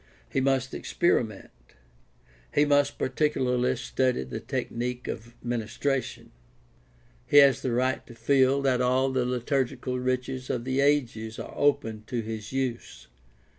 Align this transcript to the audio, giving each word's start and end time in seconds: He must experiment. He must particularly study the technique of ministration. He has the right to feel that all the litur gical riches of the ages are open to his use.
He 0.31 0.41
must 0.41 0.73
experiment. 0.73 1.51
He 2.55 2.65
must 2.65 2.97
particularly 2.97 3.75
study 3.75 4.23
the 4.23 4.39
technique 4.39 5.07
of 5.07 5.35
ministration. 5.43 6.31
He 7.27 7.37
has 7.37 7.61
the 7.61 7.71
right 7.71 8.03
to 8.07 8.15
feel 8.15 8.63
that 8.63 8.81
all 8.81 9.11
the 9.11 9.25
litur 9.25 9.63
gical 9.67 10.03
riches 10.03 10.49
of 10.49 10.63
the 10.65 10.79
ages 10.79 11.37
are 11.37 11.53
open 11.55 12.03
to 12.07 12.23
his 12.23 12.51
use. 12.51 13.09